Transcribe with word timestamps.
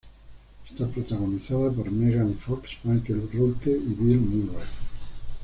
Está 0.67 0.87
protagonizada 0.87 1.69
por 1.71 1.91
Megan 1.91 2.33
Fox, 2.39 2.71
Mickey 2.85 3.13
Rourke 3.15 3.69
y 3.69 3.93
Bill 3.93 4.19
Murray. 4.19 4.67